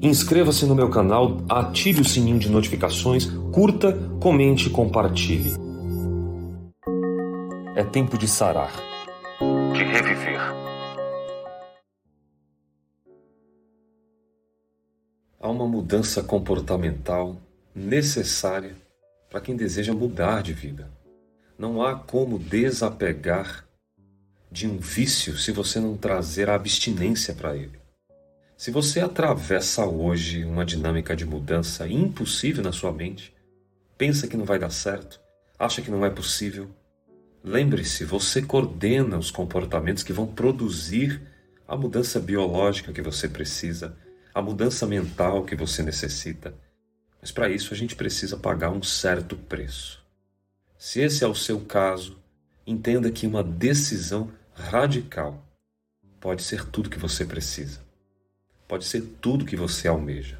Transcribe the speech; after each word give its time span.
Inscreva-se 0.00 0.66
no 0.66 0.74
meu 0.74 0.88
canal, 0.90 1.38
ative 1.48 2.00
o 2.00 2.04
sininho 2.04 2.38
de 2.38 2.48
notificações, 2.48 3.26
curta, 3.52 3.92
comente 4.20 4.68
e 4.68 4.70
compartilhe. 4.70 5.54
É 7.74 7.84
tempo 7.84 8.16
de 8.16 8.28
sarar, 8.28 8.72
de 9.72 9.84
reviver. 9.84 10.40
Há 15.40 15.48
uma 15.48 15.66
mudança 15.66 16.22
comportamental 16.22 17.36
necessária 17.74 18.76
para 19.28 19.40
quem 19.40 19.56
deseja 19.56 19.92
mudar 19.92 20.42
de 20.42 20.52
vida. 20.52 20.90
Não 21.58 21.82
há 21.82 21.94
como 21.94 22.38
desapegar 22.38 23.66
de 24.50 24.68
um 24.68 24.76
vício 24.76 25.36
se 25.38 25.50
você 25.50 25.80
não 25.80 25.96
trazer 25.96 26.50
a 26.50 26.54
abstinência 26.54 27.34
para 27.34 27.56
ele. 27.56 27.81
Se 28.62 28.70
você 28.70 29.00
atravessa 29.00 29.84
hoje 29.84 30.44
uma 30.44 30.64
dinâmica 30.64 31.16
de 31.16 31.26
mudança 31.26 31.88
impossível 31.88 32.62
na 32.62 32.70
sua 32.70 32.92
mente, 32.92 33.34
pensa 33.98 34.28
que 34.28 34.36
não 34.36 34.44
vai 34.44 34.56
dar 34.56 34.70
certo, 34.70 35.20
acha 35.58 35.82
que 35.82 35.90
não 35.90 36.06
é 36.06 36.10
possível, 36.10 36.70
lembre-se, 37.42 38.04
você 38.04 38.40
coordena 38.40 39.18
os 39.18 39.32
comportamentos 39.32 40.04
que 40.04 40.12
vão 40.12 40.28
produzir 40.28 41.20
a 41.66 41.76
mudança 41.76 42.20
biológica 42.20 42.92
que 42.92 43.02
você 43.02 43.28
precisa, 43.28 43.96
a 44.32 44.40
mudança 44.40 44.86
mental 44.86 45.44
que 45.44 45.56
você 45.56 45.82
necessita. 45.82 46.54
Mas 47.20 47.32
para 47.32 47.50
isso 47.50 47.74
a 47.74 47.76
gente 47.76 47.96
precisa 47.96 48.36
pagar 48.36 48.70
um 48.70 48.80
certo 48.80 49.34
preço. 49.34 50.06
Se 50.78 51.00
esse 51.00 51.24
é 51.24 51.26
o 51.26 51.34
seu 51.34 51.58
caso, 51.62 52.16
entenda 52.64 53.10
que 53.10 53.26
uma 53.26 53.42
decisão 53.42 54.30
radical 54.54 55.44
pode 56.20 56.44
ser 56.44 56.64
tudo 56.66 56.88
que 56.88 57.00
você 57.00 57.24
precisa. 57.24 57.81
Pode 58.66 58.84
ser 58.84 59.02
tudo 59.20 59.44
que 59.44 59.56
você 59.56 59.88
almeja. 59.88 60.38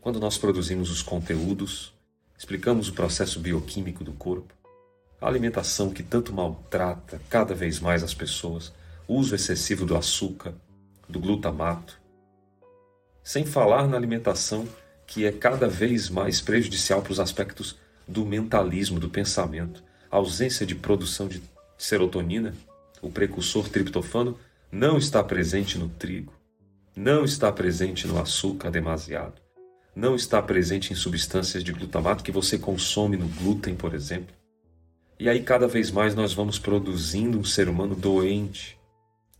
Quando 0.00 0.18
nós 0.18 0.38
produzimos 0.38 0.90
os 0.90 1.02
conteúdos, 1.02 1.92
explicamos 2.36 2.88
o 2.88 2.92
processo 2.92 3.38
bioquímico 3.38 4.02
do 4.02 4.12
corpo, 4.12 4.54
a 5.20 5.26
alimentação 5.26 5.90
que 5.90 6.02
tanto 6.02 6.32
maltrata 6.32 7.20
cada 7.28 7.54
vez 7.54 7.78
mais 7.78 8.02
as 8.02 8.14
pessoas, 8.14 8.72
o 9.06 9.14
uso 9.14 9.34
excessivo 9.34 9.84
do 9.84 9.96
açúcar, 9.96 10.54
do 11.08 11.20
glutamato, 11.20 12.00
sem 13.22 13.44
falar 13.44 13.86
na 13.86 13.96
alimentação 13.96 14.66
que 15.06 15.26
é 15.26 15.32
cada 15.32 15.68
vez 15.68 16.08
mais 16.08 16.40
prejudicial 16.40 17.02
para 17.02 17.12
os 17.12 17.20
aspectos 17.20 17.76
do 18.06 18.24
mentalismo, 18.24 18.98
do 18.98 19.10
pensamento, 19.10 19.82
a 20.10 20.16
ausência 20.16 20.64
de 20.64 20.74
produção 20.74 21.28
de 21.28 21.42
serotonina 21.76 22.54
o 23.02 23.10
precursor 23.10 23.68
triptofano, 23.68 24.38
não 24.70 24.98
está 24.98 25.22
presente 25.22 25.78
no 25.78 25.88
trigo, 25.88 26.32
não 26.96 27.24
está 27.24 27.50
presente 27.52 28.06
no 28.06 28.20
açúcar 28.20 28.70
demasiado, 28.70 29.40
não 29.94 30.14
está 30.14 30.42
presente 30.42 30.92
em 30.92 30.96
substâncias 30.96 31.62
de 31.62 31.72
glutamato 31.72 32.24
que 32.24 32.32
você 32.32 32.58
consome 32.58 33.16
no 33.16 33.28
glúten, 33.28 33.74
por 33.74 33.94
exemplo. 33.94 34.34
E 35.18 35.28
aí 35.28 35.42
cada 35.42 35.68
vez 35.68 35.90
mais 35.90 36.14
nós 36.14 36.32
vamos 36.32 36.58
produzindo 36.58 37.38
um 37.38 37.44
ser 37.44 37.68
humano 37.68 37.94
doente, 37.94 38.78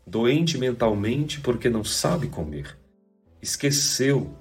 doente 0.07 0.59
mentalmente 0.59 1.41
porque 1.41 1.69
não 1.71 1.83
sabe 1.83 2.29
comer. 2.29 2.77
Esqueceu 3.41 4.37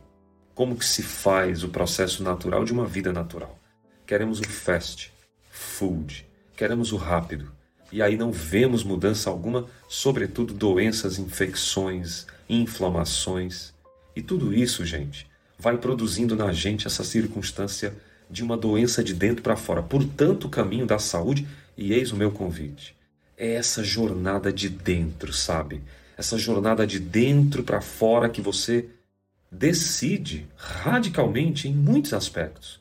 como 0.54 0.76
que 0.76 0.86
se 0.86 1.02
faz 1.02 1.64
o 1.64 1.70
processo 1.70 2.22
natural 2.22 2.66
de 2.66 2.74
uma 2.74 2.86
vida 2.86 3.14
natural. 3.14 3.58
Queremos 4.06 4.40
o 4.40 4.48
fast 4.50 5.14
food, 5.50 6.28
queremos 6.56 6.92
o 6.92 6.98
rápido, 6.98 7.52
e 7.92 8.02
aí 8.02 8.18
não 8.18 8.32
vemos 8.32 8.84
mudança 8.84 9.30
alguma, 9.30 9.66
sobretudo 9.88 10.54
doenças, 10.54 11.18
infecções, 11.18 12.28
inflamações. 12.50 13.74
E 14.16 14.22
tudo 14.22 14.54
isso, 14.54 14.84
gente, 14.84 15.28
vai 15.58 15.78
produzindo 15.78 16.36
na 16.36 16.52
gente 16.52 16.88
essa 16.88 17.04
circunstância 17.04 17.94
de 18.30 18.44
uma 18.44 18.58
doença 18.58 19.04
de 19.04 19.14
dentro 19.14 19.44
para 19.44 19.56
fora. 19.56 19.84
Portanto, 19.84 20.46
o 20.46 20.50
caminho 20.50 20.86
da 20.86 21.00
saúde, 21.00 21.48
e 21.78 21.94
eis 21.94 22.12
o 22.12 22.18
meu 22.18 22.32
convite, 22.32 22.96
é 23.38 23.54
essa 23.54 23.84
jornada 23.84 24.52
de 24.52 24.70
dentro, 24.70 25.32
sabe? 25.32 25.82
Essa 26.18 26.38
jornada 26.38 26.86
de 26.86 27.00
dentro 27.00 27.64
para 27.64 27.82
fora 27.82 28.30
que 28.30 28.42
você 28.42 28.90
decide 29.52 30.48
radicalmente 30.56 31.68
em 31.68 31.74
muitos 31.74 32.14
aspectos. 32.14 32.80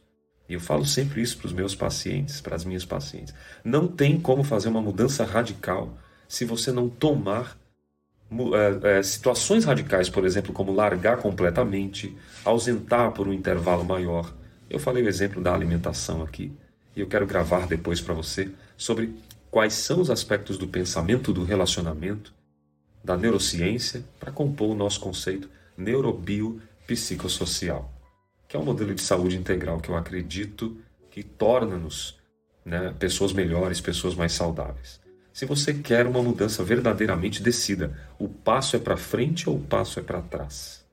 E 0.48 0.54
eu 0.54 0.60
falo 0.60 0.84
sempre 0.84 1.20
isso 1.20 1.36
para 1.36 1.46
os 1.46 1.52
meus 1.52 1.74
pacientes, 1.74 2.40
para 2.40 2.56
as 2.56 2.64
minhas 2.64 2.84
pacientes. 2.84 3.34
Não 3.62 3.86
tem 3.86 4.18
como 4.18 4.42
fazer 4.42 4.68
uma 4.68 4.80
mudança 4.80 5.24
radical 5.24 5.96
se 6.26 6.44
você 6.44 6.72
não 6.72 6.88
tomar 6.88 7.57
é, 8.54 8.98
é, 8.98 9.02
situações 9.02 9.64
radicais, 9.64 10.08
por 10.08 10.24
exemplo, 10.24 10.52
como 10.52 10.72
largar 10.72 11.16
completamente, 11.18 12.16
ausentar 12.44 13.10
por 13.12 13.28
um 13.28 13.32
intervalo 13.32 13.84
maior. 13.84 14.32
Eu 14.68 14.78
falei 14.78 15.02
o 15.02 15.08
exemplo 15.08 15.42
da 15.42 15.54
alimentação 15.54 16.22
aqui 16.22 16.52
e 16.94 17.00
eu 17.00 17.06
quero 17.06 17.26
gravar 17.26 17.66
depois 17.66 17.98
para 18.00 18.14
você 18.14 18.50
sobre 18.76 19.14
quais 19.50 19.72
são 19.72 20.00
os 20.00 20.10
aspectos 20.10 20.58
do 20.58 20.68
pensamento, 20.68 21.32
do 21.32 21.44
relacionamento, 21.44 22.32
da 23.02 23.16
neurociência 23.16 24.04
para 24.20 24.30
compor 24.30 24.70
o 24.70 24.74
nosso 24.74 25.00
conceito 25.00 25.48
neurobiopsicossocial 25.76 27.98
que 28.48 28.56
é 28.56 28.58
um 28.58 28.64
modelo 28.64 28.94
de 28.94 29.02
saúde 29.02 29.36
integral 29.36 29.78
que 29.78 29.90
eu 29.90 29.96
acredito 29.96 30.78
que 31.10 31.22
torna-nos 31.22 32.18
né, 32.64 32.94
pessoas 32.98 33.32
melhores, 33.32 33.80
pessoas 33.80 34.14
mais 34.14 34.32
saudáveis. 34.32 34.98
Se 35.38 35.46
você 35.46 35.72
quer 35.72 36.04
uma 36.04 36.20
mudança 36.20 36.64
verdadeiramente, 36.64 37.40
decida: 37.40 37.96
o 38.18 38.28
passo 38.28 38.74
é 38.74 38.78
para 38.80 38.96
frente 38.96 39.48
ou 39.48 39.54
o 39.54 39.60
passo 39.60 40.00
é 40.00 40.02
para 40.02 40.20
trás. 40.20 40.84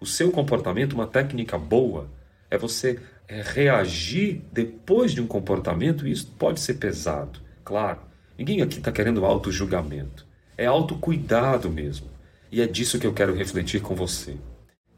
O 0.00 0.04
seu 0.04 0.32
comportamento, 0.32 0.94
uma 0.94 1.06
técnica 1.06 1.56
boa, 1.56 2.10
é 2.50 2.58
você 2.58 2.98
é, 3.28 3.40
reagir 3.42 4.42
depois 4.52 5.12
de 5.12 5.20
um 5.20 5.26
comportamento, 5.28 6.04
e 6.04 6.10
isso 6.10 6.26
pode 6.36 6.58
ser 6.58 6.74
pesado, 6.74 7.38
claro. 7.64 8.00
Ninguém 8.36 8.60
aqui 8.60 8.78
está 8.78 8.90
querendo 8.90 9.24
auto-julgamento. 9.24 10.26
É 10.58 10.66
autocuidado 10.66 11.70
mesmo. 11.70 12.08
E 12.50 12.60
é 12.60 12.66
disso 12.66 12.98
que 12.98 13.06
eu 13.06 13.14
quero 13.14 13.36
refletir 13.36 13.80
com 13.80 13.94
você. 13.94 14.36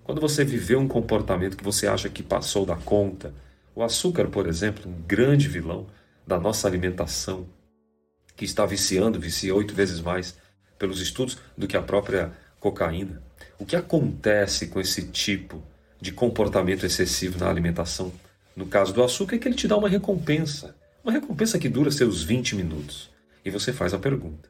Quando 0.02 0.18
você 0.18 0.46
viveu 0.46 0.80
um 0.80 0.88
comportamento 0.88 1.58
que 1.58 1.62
você 1.62 1.86
acha 1.86 2.08
que 2.08 2.22
passou 2.22 2.64
da 2.64 2.76
conta, 2.76 3.34
o 3.74 3.82
açúcar, 3.82 4.28
por 4.28 4.46
exemplo, 4.46 4.90
um 4.90 5.02
grande 5.06 5.46
vilão 5.46 5.86
da 6.26 6.40
nossa 6.40 6.66
alimentação, 6.66 7.46
que 8.38 8.44
está 8.44 8.64
viciando, 8.64 9.18
vicia 9.18 9.52
oito 9.52 9.74
vezes 9.74 10.00
mais 10.00 10.38
pelos 10.78 11.00
estudos 11.00 11.38
do 11.56 11.66
que 11.66 11.76
a 11.76 11.82
própria 11.82 12.30
cocaína. 12.60 13.20
O 13.58 13.66
que 13.66 13.74
acontece 13.74 14.68
com 14.68 14.80
esse 14.80 15.08
tipo 15.08 15.60
de 16.00 16.12
comportamento 16.12 16.86
excessivo 16.86 17.36
na 17.36 17.50
alimentação? 17.50 18.12
No 18.54 18.66
caso 18.66 18.94
do 18.94 19.02
açúcar, 19.02 19.34
é 19.34 19.38
que 19.40 19.48
ele 19.48 19.56
te 19.56 19.66
dá 19.66 19.76
uma 19.76 19.88
recompensa. 19.88 20.76
Uma 21.02 21.12
recompensa 21.12 21.58
que 21.58 21.68
dura 21.68 21.90
seus 21.90 22.22
20 22.22 22.54
minutos. 22.54 23.10
E 23.44 23.50
você 23.50 23.72
faz 23.72 23.92
a 23.92 23.98
pergunta: 23.98 24.48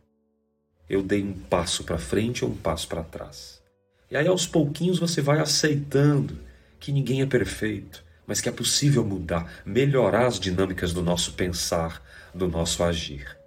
eu 0.89 1.03
dei 1.03 1.23
um 1.23 1.33
passo 1.33 1.83
para 1.83 1.97
frente 1.97 2.45
ou 2.45 2.51
um 2.51 2.57
passo 2.57 2.87
para 2.89 3.03
trás? 3.03 3.63
E 4.11 4.19
aí 4.19 4.29
aos 4.29 4.47
pouquinhos 4.47 4.99
você 4.99 5.23
vai 5.23 5.41
aceitando 5.41 6.39
que 6.79 6.93
ninguém 6.93 7.23
é 7.23 7.27
perfeito, 7.27 8.05
mas 8.27 8.43
que 8.43 8.51
é 8.51 8.53
possível 8.53 9.03
mudar, 9.03 9.63
melhorar 9.65 10.27
as 10.27 10.39
dinâmicas 10.39 10.93
do 10.93 11.03
nosso 11.03 11.33
pensar, 11.33 12.03
do 12.35 12.47
nosso 12.47 12.85
agir. 12.85 13.38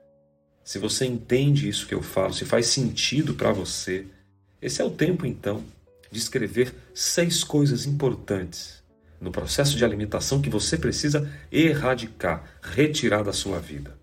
Se 0.63 0.79
você 0.79 1.05
entende 1.05 1.67
isso 1.67 1.87
que 1.87 1.93
eu 1.93 2.01
falo, 2.01 2.33
se 2.33 2.45
faz 2.45 2.67
sentido 2.67 3.33
para 3.33 3.51
você, 3.51 4.05
esse 4.61 4.81
é 4.81 4.85
o 4.85 4.91
tempo 4.91 5.25
então 5.25 5.63
de 6.11 6.19
escrever 6.19 6.73
seis 6.93 7.43
coisas 7.43 7.85
importantes 7.85 8.81
no 9.19 9.31
processo 9.31 9.77
de 9.77 9.85
alimentação 9.85 10.41
que 10.41 10.49
você 10.49 10.77
precisa 10.77 11.29
erradicar, 11.51 12.43
retirar 12.61 13.23
da 13.23 13.33
sua 13.33 13.59
vida. 13.59 13.97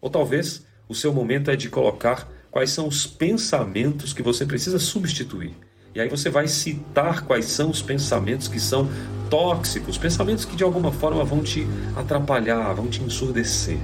Ou 0.00 0.08
talvez 0.08 0.64
o 0.88 0.94
seu 0.94 1.12
momento 1.12 1.50
é 1.50 1.56
de 1.56 1.68
colocar 1.68 2.30
quais 2.50 2.70
são 2.70 2.86
os 2.86 3.06
pensamentos 3.06 4.12
que 4.12 4.22
você 4.22 4.46
precisa 4.46 4.78
substituir 4.78 5.54
e 5.94 6.00
aí 6.00 6.08
você 6.08 6.30
vai 6.30 6.48
citar 6.48 7.22
quais 7.24 7.44
são 7.46 7.70
os 7.70 7.82
pensamentos 7.82 8.48
que 8.48 8.58
são 8.58 8.88
tóxicos, 9.28 9.98
pensamentos 9.98 10.44
que 10.44 10.56
de 10.56 10.64
alguma 10.64 10.90
forma 10.90 11.22
vão 11.22 11.42
te 11.42 11.66
atrapalhar, 11.94 12.72
vão 12.72 12.88
te 12.88 13.02
ensurdecer. 13.02 13.78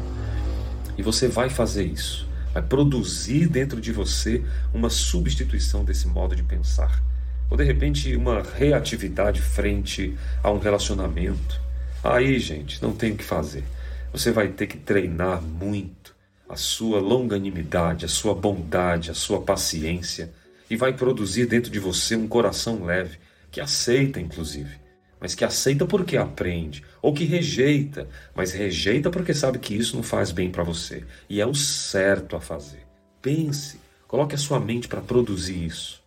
E 0.98 1.02
você 1.02 1.28
vai 1.28 1.48
fazer 1.48 1.84
isso, 1.84 2.28
vai 2.52 2.62
produzir 2.62 3.46
dentro 3.46 3.80
de 3.80 3.92
você 3.92 4.42
uma 4.74 4.90
substituição 4.90 5.84
desse 5.84 6.08
modo 6.08 6.34
de 6.34 6.42
pensar. 6.42 7.02
Ou 7.48 7.56
de 7.56 7.62
repente 7.62 8.14
uma 8.16 8.42
reatividade 8.42 9.40
frente 9.40 10.18
a 10.42 10.50
um 10.50 10.58
relacionamento. 10.58 11.60
Aí, 12.02 12.38
gente, 12.40 12.82
não 12.82 12.92
tem 12.92 13.12
o 13.12 13.16
que 13.16 13.24
fazer. 13.24 13.64
Você 14.12 14.32
vai 14.32 14.48
ter 14.48 14.66
que 14.66 14.76
treinar 14.76 15.40
muito 15.40 16.14
a 16.48 16.56
sua 16.56 16.98
longanimidade, 16.98 18.04
a 18.04 18.08
sua 18.08 18.34
bondade, 18.34 19.10
a 19.10 19.14
sua 19.14 19.40
paciência 19.40 20.30
e 20.68 20.76
vai 20.76 20.92
produzir 20.92 21.46
dentro 21.46 21.70
de 21.70 21.78
você 21.78 22.16
um 22.16 22.28
coração 22.28 22.84
leve, 22.84 23.18
que 23.50 23.60
aceita, 23.60 24.20
inclusive, 24.20 24.76
mas 25.20 25.34
que 25.34 25.44
aceita 25.44 25.86
porque 25.86 26.16
aprende, 26.16 26.84
ou 27.02 27.12
que 27.12 27.24
rejeita, 27.24 28.08
mas 28.34 28.52
rejeita 28.52 29.10
porque 29.10 29.34
sabe 29.34 29.58
que 29.58 29.74
isso 29.74 29.96
não 29.96 30.02
faz 30.02 30.30
bem 30.30 30.50
para 30.50 30.62
você 30.62 31.04
e 31.28 31.40
é 31.40 31.46
o 31.46 31.54
certo 31.54 32.36
a 32.36 32.40
fazer. 32.40 32.86
Pense, 33.20 33.80
coloque 34.06 34.34
a 34.34 34.38
sua 34.38 34.60
mente 34.60 34.88
para 34.88 35.00
produzir 35.00 35.64
isso. 35.64 36.02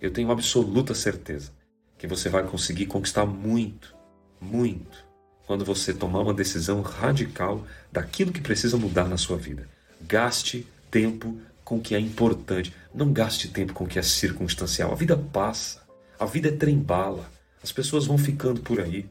Eu 0.00 0.10
tenho 0.10 0.30
absoluta 0.30 0.94
certeza 0.94 1.52
que 1.96 2.06
você 2.06 2.28
vai 2.28 2.42
conseguir 2.42 2.86
conquistar 2.86 3.24
muito, 3.24 3.94
muito, 4.40 5.06
quando 5.46 5.64
você 5.64 5.94
tomar 5.94 6.20
uma 6.20 6.34
decisão 6.34 6.82
radical 6.82 7.64
daquilo 7.90 8.32
que 8.32 8.40
precisa 8.40 8.76
mudar 8.76 9.08
na 9.08 9.16
sua 9.16 9.36
vida. 9.36 9.68
Gaste 10.02 10.66
tempo 10.90 11.38
com 11.64 11.76
o 11.76 11.80
que 11.80 11.94
é 11.94 12.00
importante. 12.00 12.74
Não 12.94 13.12
gaste 13.12 13.48
tempo 13.48 13.72
com 13.72 13.84
o 13.84 13.86
que 13.86 13.98
é 13.98 14.02
circunstancial. 14.02 14.92
A 14.92 14.96
vida 14.96 15.16
passa. 15.16 15.82
A 16.18 16.26
vida 16.26 16.48
é 16.48 16.52
trem-bala. 16.52 17.30
As 17.66 17.72
pessoas 17.72 18.06
vão 18.06 18.16
ficando 18.16 18.60
por 18.60 18.80
aí. 18.80 19.06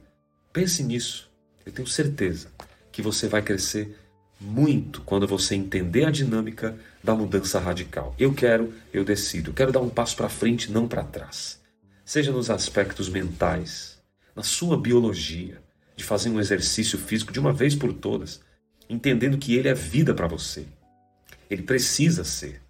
Pense 0.53 0.81
nisso. 0.81 1.29
Eu 1.65 1.73
tenho 1.73 1.85
certeza 1.85 2.47
que 2.89 3.01
você 3.01 3.27
vai 3.27 3.41
crescer 3.41 3.99
muito 4.39 5.01
quando 5.01 5.27
você 5.27 5.55
entender 5.55 6.05
a 6.05 6.09
dinâmica 6.09 6.73
da 7.03 7.13
mudança 7.13 7.59
radical. 7.59 8.15
Eu 8.17 8.33
quero, 8.33 8.73
eu 8.93 9.03
decido. 9.03 9.49
Eu 9.49 9.53
quero 9.53 9.73
dar 9.73 9.81
um 9.81 9.89
passo 9.89 10.15
para 10.15 10.29
frente, 10.29 10.71
não 10.71 10.87
para 10.87 11.03
trás. 11.03 11.59
Seja 12.05 12.31
nos 12.31 12.49
aspectos 12.49 13.09
mentais, 13.09 14.01
na 14.33 14.41
sua 14.41 14.77
biologia, 14.77 15.61
de 15.93 16.05
fazer 16.05 16.29
um 16.29 16.39
exercício 16.39 16.97
físico 16.97 17.33
de 17.33 17.41
uma 17.41 17.51
vez 17.51 17.75
por 17.75 17.91
todas, 17.91 18.39
entendendo 18.89 19.37
que 19.37 19.53
ele 19.53 19.67
é 19.67 19.73
vida 19.73 20.13
para 20.13 20.27
você. 20.27 20.65
Ele 21.49 21.63
precisa 21.63 22.23
ser. 22.23 22.61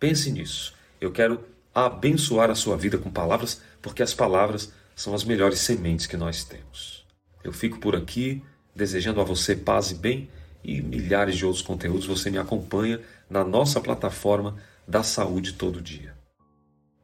Pense 0.00 0.32
nisso. 0.32 0.72
Eu 0.98 1.12
quero 1.12 1.44
abençoar 1.74 2.48
a 2.50 2.54
sua 2.54 2.78
vida 2.78 2.96
com 2.96 3.10
palavras, 3.10 3.60
porque 3.82 4.02
as 4.02 4.14
palavras 4.14 4.72
são 4.94 5.14
as 5.14 5.24
melhores 5.24 5.60
sementes 5.60 6.06
que 6.06 6.16
nós 6.16 6.44
temos. 6.44 7.06
Eu 7.42 7.52
fico 7.52 7.78
por 7.78 7.96
aqui 7.96 8.42
desejando 8.74 9.20
a 9.20 9.24
você 9.24 9.54
paz 9.54 9.90
e 9.90 9.94
bem 9.94 10.30
e 10.64 10.80
milhares 10.80 11.36
de 11.36 11.44
outros 11.44 11.62
conteúdos 11.62 12.06
você 12.06 12.30
me 12.30 12.38
acompanha 12.38 13.00
na 13.28 13.44
nossa 13.44 13.80
plataforma 13.80 14.56
da 14.86 15.02
saúde 15.02 15.54
todo 15.54 15.80
dia. 15.80 16.14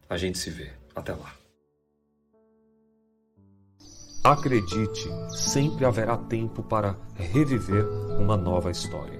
A 0.08 0.16
gente 0.16 0.38
se 0.38 0.50
vê. 0.50 0.70
Até 0.94 1.12
lá. 1.12 1.32
Acredite, 4.24 5.08
sempre 5.30 5.84
haverá 5.84 6.16
tempo 6.16 6.62
para 6.62 6.96
reviver 7.14 7.86
uma 8.18 8.36
nova 8.36 8.70
história. 8.70 9.18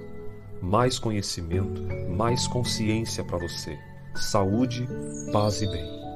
Mais 0.61 0.99
conhecimento, 0.99 1.81
mais 2.09 2.47
consciência 2.47 3.23
para 3.23 3.37
você. 3.37 3.79
Saúde, 4.13 4.85
paz 5.31 5.61
e 5.61 5.67
bem. 5.67 6.08